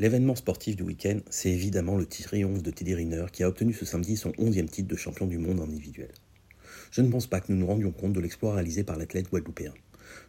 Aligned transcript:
L'événement 0.00 0.34
sportif 0.34 0.76
du 0.76 0.82
week-end, 0.82 1.18
c'est 1.28 1.50
évidemment 1.50 1.98
le 1.98 2.06
triomphe 2.06 2.62
de 2.62 2.70
Teddy 2.70 2.94
Riner 2.94 3.26
qui 3.30 3.42
a 3.42 3.48
obtenu 3.48 3.74
ce 3.74 3.84
samedi 3.84 4.16
son 4.16 4.30
11e 4.30 4.66
titre 4.66 4.88
de 4.88 4.96
champion 4.96 5.26
du 5.26 5.36
monde 5.36 5.60
individuel. 5.60 6.08
Je 6.90 7.02
ne 7.02 7.10
pense 7.10 7.26
pas 7.26 7.42
que 7.42 7.52
nous 7.52 7.58
nous 7.58 7.66
rendions 7.66 7.92
compte 7.92 8.14
de 8.14 8.20
l'exploit 8.20 8.54
réalisé 8.54 8.82
par 8.82 8.96
l'athlète 8.96 9.28
guadeloupéen. 9.28 9.74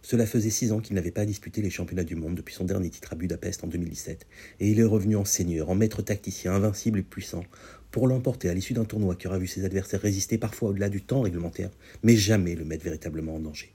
Cela 0.02 0.26
faisait 0.26 0.49
six 0.49 0.73
ans 0.73 0.81
qu'il 0.81 0.97
n'avait 0.97 1.12
pas 1.12 1.26
disputé 1.26 1.62
les 1.62 1.70
championnats 1.70 2.04
du 2.04 2.15
monde 2.15 2.36
depuis 2.36 2.54
son 2.54 2.65
dernier 2.65 2.89
titre 2.89 3.13
à 3.13 3.15
Budapest 3.15 3.63
en 3.63 3.68
2017, 3.68 4.28
et 4.60 4.70
il 4.70 4.78
est 4.78 4.84
revenu 4.84 5.15
en 5.15 5.24
seigneur, 5.24 5.70
en 5.70 5.76
maître 5.76 6.01
tacticien 6.01 6.51
invincible 6.51 6.99
et 6.99 7.03
puissant, 7.03 7.46
pour 7.92 8.10
l'emporter 8.10 8.49
à 8.49 8.53
l'issue 8.53 8.74
d'un 8.74 8.83
tournoi 8.83 9.15
qui 9.15 9.28
aura 9.28 9.40
vu 9.40 9.47
ses 9.47 9.63
adversaires 9.63 10.01
résister 10.01 10.38
parfois 10.38 10.72
au-delà 10.72 10.90
du 10.90 11.01
temps 11.01 11.22
réglementaire, 11.22 11.72
mais 12.03 12.17
jamais 12.17 12.56
le 12.56 12.65
mettre 12.65 12.83
véritablement 12.83 13.38
en 13.38 13.40
danger. 13.40 13.72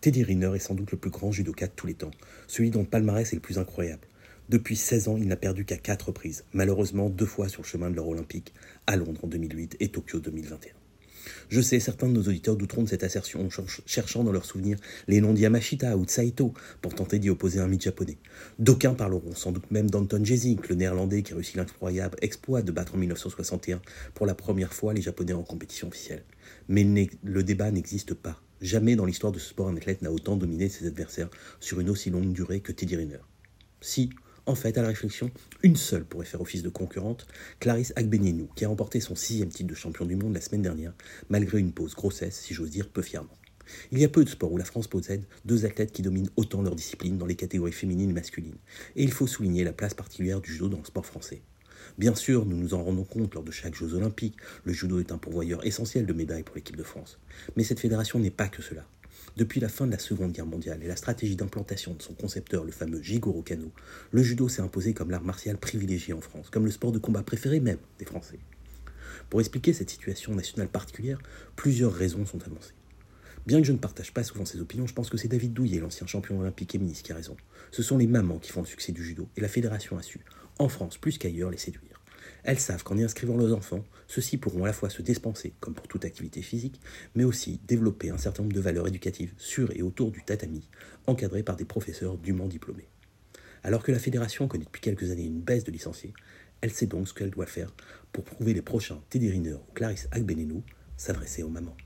Teddy 0.00 0.24
Riner 0.24 0.56
est 0.56 0.58
sans 0.58 0.74
doute 0.74 0.90
le 0.90 0.98
plus 0.98 1.10
grand 1.10 1.30
judoka 1.30 1.68
de 1.68 1.72
tous 1.76 1.86
les 1.86 1.94
temps, 1.94 2.10
celui 2.48 2.70
dont 2.70 2.80
le 2.80 2.86
palmarès 2.86 3.32
est 3.32 3.36
le 3.36 3.40
plus 3.40 3.60
incroyable. 3.60 4.02
Depuis 4.48 4.76
16 4.76 5.08
ans, 5.08 5.16
il 5.18 5.28
n'a 5.28 5.36
perdu 5.36 5.66
qu'à 5.66 5.76
4 5.76 6.06
reprises, 6.06 6.44
malheureusement 6.54 7.10
deux 7.10 7.26
fois 7.26 7.48
sur 7.48 7.60
le 7.60 7.66
chemin 7.66 7.90
de 7.90 7.96
l'or 7.96 8.08
olympique, 8.08 8.54
à 8.86 8.96
Londres 8.96 9.20
en 9.22 9.26
2008 9.26 9.76
et 9.80 9.88
Tokyo 9.88 10.20
2021. 10.20 10.72
Je 11.50 11.60
sais, 11.60 11.80
certains 11.80 12.08
de 12.08 12.12
nos 12.12 12.22
auditeurs 12.22 12.56
douteront 12.56 12.84
de 12.84 12.88
cette 12.88 13.02
assertion 13.02 13.46
en 13.46 13.50
cherchant 13.84 14.24
dans 14.24 14.32
leurs 14.32 14.46
souvenirs 14.46 14.78
les 15.06 15.20
noms 15.20 15.34
d'Yamashita 15.34 15.98
ou 15.98 16.06
de 16.06 16.10
Saito 16.10 16.54
pour 16.80 16.94
tenter 16.94 17.18
d'y 17.18 17.28
opposer 17.28 17.60
un 17.60 17.68
mythe 17.68 17.82
japonais. 17.82 18.16
D'aucuns 18.58 18.94
parleront 18.94 19.34
sans 19.34 19.52
doute 19.52 19.70
même 19.70 19.90
d'Anton 19.90 20.24
Jesink, 20.24 20.66
le 20.70 20.76
néerlandais 20.76 21.22
qui 21.22 21.34
réussit 21.34 21.56
l'incroyable 21.56 22.16
exploit 22.22 22.62
de 22.62 22.72
battre 22.72 22.94
en 22.94 22.98
1961 22.98 23.82
pour 24.14 24.24
la 24.24 24.34
première 24.34 24.72
fois 24.72 24.94
les 24.94 25.02
japonais 25.02 25.34
en 25.34 25.42
compétition 25.42 25.88
officielle. 25.88 26.24
Mais 26.68 26.86
le 27.22 27.42
débat 27.42 27.70
n'existe 27.70 28.14
pas. 28.14 28.40
Jamais 28.62 28.96
dans 28.96 29.04
l'histoire 29.04 29.32
de 29.32 29.38
ce 29.38 29.50
sport 29.50 29.68
un 29.68 29.76
athlète 29.76 30.00
n'a 30.00 30.10
autant 30.10 30.36
dominé 30.36 30.70
ses 30.70 30.86
adversaires 30.86 31.28
sur 31.60 31.80
une 31.80 31.90
aussi 31.90 32.08
longue 32.08 32.32
durée 32.32 32.60
que 32.60 32.72
Teddy 32.72 32.96
Riner. 32.96 33.18
Si, 33.82 34.10
en 34.48 34.54
fait, 34.54 34.78
à 34.78 34.82
la 34.82 34.88
réflexion, 34.88 35.30
une 35.62 35.76
seule 35.76 36.04
pourrait 36.04 36.24
faire 36.24 36.40
office 36.40 36.62
de 36.62 36.70
concurrente, 36.70 37.26
Clarisse 37.60 37.92
Agbenienou, 37.96 38.48
qui 38.56 38.64
a 38.64 38.68
remporté 38.68 38.98
son 38.98 39.14
sixième 39.14 39.50
titre 39.50 39.68
de 39.68 39.74
champion 39.74 40.06
du 40.06 40.16
monde 40.16 40.34
la 40.34 40.40
semaine 40.40 40.62
dernière, 40.62 40.94
malgré 41.28 41.60
une 41.60 41.72
pause 41.72 41.94
grossesse, 41.94 42.40
si 42.40 42.54
j'ose 42.54 42.70
dire, 42.70 42.88
peu 42.88 43.02
fièrement. 43.02 43.36
Il 43.92 43.98
y 43.98 44.04
a 44.04 44.08
peu 44.08 44.24
de 44.24 44.30
sports 44.30 44.50
où 44.50 44.56
la 44.56 44.64
France 44.64 44.88
possède 44.88 45.26
deux 45.44 45.66
athlètes 45.66 45.92
qui 45.92 46.00
dominent 46.00 46.30
autant 46.36 46.62
leur 46.62 46.74
discipline 46.74 47.18
dans 47.18 47.26
les 47.26 47.36
catégories 47.36 47.72
féminines 47.72 48.08
et 48.08 48.14
masculines, 48.14 48.56
et 48.96 49.02
il 49.02 49.12
faut 49.12 49.26
souligner 49.26 49.64
la 49.64 49.74
place 49.74 49.92
particulière 49.92 50.40
du 50.40 50.50
judo 50.50 50.68
dans 50.68 50.78
le 50.78 50.84
sport 50.84 51.04
français. 51.04 51.42
Bien 51.98 52.14
sûr, 52.14 52.46
nous 52.46 52.56
nous 52.56 52.72
en 52.72 52.82
rendons 52.82 53.04
compte 53.04 53.34
lors 53.34 53.44
de 53.44 53.50
chaque 53.50 53.74
Jeux 53.74 53.92
olympiques, 53.92 54.38
le 54.64 54.72
judo 54.72 54.98
est 54.98 55.12
un 55.12 55.18
pourvoyeur 55.18 55.66
essentiel 55.66 56.06
de 56.06 56.12
médailles 56.14 56.42
pour 56.42 56.56
l'équipe 56.56 56.76
de 56.76 56.82
France. 56.82 57.18
Mais 57.56 57.64
cette 57.64 57.80
fédération 57.80 58.18
n'est 58.18 58.30
pas 58.30 58.48
que 58.48 58.62
cela. 58.62 58.86
Depuis 59.36 59.60
la 59.60 59.68
fin 59.68 59.86
de 59.86 59.92
la 59.92 59.98
Seconde 59.98 60.32
Guerre 60.32 60.46
mondiale 60.46 60.82
et 60.82 60.88
la 60.88 60.96
stratégie 60.96 61.36
d'implantation 61.36 61.94
de 61.94 62.02
son 62.02 62.14
concepteur, 62.14 62.64
le 62.64 62.72
fameux 62.72 63.02
Jigoro 63.02 63.42
Kano, 63.42 63.70
le 64.10 64.22
judo 64.22 64.48
s'est 64.48 64.62
imposé 64.62 64.94
comme 64.94 65.10
l'art 65.10 65.22
martial 65.22 65.58
privilégié 65.58 66.12
en 66.12 66.20
France, 66.20 66.50
comme 66.50 66.64
le 66.64 66.70
sport 66.70 66.92
de 66.92 66.98
combat 66.98 67.22
préféré 67.22 67.60
même 67.60 67.78
des 67.98 68.04
Français. 68.04 68.38
Pour 69.30 69.40
expliquer 69.40 69.72
cette 69.72 69.90
situation 69.90 70.34
nationale 70.34 70.68
particulière, 70.68 71.20
plusieurs 71.54 71.92
raisons 71.92 72.26
sont 72.26 72.42
avancées. 72.44 72.72
Bien 73.46 73.60
que 73.60 73.66
je 73.66 73.72
ne 73.72 73.78
partage 73.78 74.12
pas 74.12 74.24
souvent 74.24 74.44
ses 74.44 74.60
opinions, 74.60 74.86
je 74.86 74.94
pense 74.94 75.08
que 75.08 75.16
c'est 75.16 75.28
David 75.28 75.52
Douillet, 75.52 75.80
l'ancien 75.80 76.06
champion 76.06 76.40
olympique 76.40 76.74
et 76.74 76.78
ministre, 76.78 77.04
qui 77.04 77.12
a 77.12 77.16
raison. 77.16 77.36
Ce 77.70 77.82
sont 77.82 77.98
les 77.98 78.06
mamans 78.06 78.38
qui 78.38 78.50
font 78.50 78.60
le 78.60 78.66
succès 78.66 78.92
du 78.92 79.04
judo, 79.04 79.28
et 79.36 79.40
la 79.40 79.48
fédération 79.48 79.96
a 79.96 80.02
su, 80.02 80.20
en 80.58 80.68
France 80.68 80.98
plus 80.98 81.18
qu'ailleurs, 81.18 81.50
les 81.50 81.58
séduire. 81.58 81.97
Elles 82.44 82.58
savent 82.58 82.82
qu'en 82.82 82.96
y 82.96 83.02
inscrivant 83.02 83.36
leurs 83.36 83.54
enfants, 83.54 83.84
ceux-ci 84.06 84.38
pourront 84.38 84.64
à 84.64 84.68
la 84.68 84.72
fois 84.72 84.90
se 84.90 85.02
dispenser, 85.02 85.54
comme 85.60 85.74
pour 85.74 85.88
toute 85.88 86.04
activité 86.04 86.42
physique, 86.42 86.80
mais 87.14 87.24
aussi 87.24 87.60
développer 87.66 88.10
un 88.10 88.18
certain 88.18 88.42
nombre 88.42 88.54
de 88.54 88.60
valeurs 88.60 88.88
éducatives 88.88 89.34
sur 89.36 89.70
et 89.76 89.82
autour 89.82 90.10
du 90.10 90.22
tatami, 90.22 90.68
encadrées 91.06 91.42
par 91.42 91.56
des 91.56 91.64
professeurs 91.64 92.16
dûment 92.16 92.46
diplômés. 92.46 92.88
Alors 93.64 93.82
que 93.82 93.92
la 93.92 93.98
fédération 93.98 94.48
connaît 94.48 94.64
depuis 94.64 94.80
quelques 94.80 95.10
années 95.10 95.24
une 95.24 95.40
baisse 95.40 95.64
de 95.64 95.72
licenciés, 95.72 96.14
elle 96.60 96.72
sait 96.72 96.86
donc 96.86 97.08
ce 97.08 97.14
qu'elle 97.14 97.30
doit 97.30 97.46
faire 97.46 97.74
pour 98.12 98.24
prouver 98.24 98.54
les 98.54 98.62
prochains 98.62 99.02
Teddy 99.10 99.30
Riner 99.30 99.54
ou 99.54 99.72
Clarisse 99.74 100.08
Agbenenou 100.10 100.62
s'adresser 100.96 101.42
aux 101.42 101.48
mamans. 101.48 101.76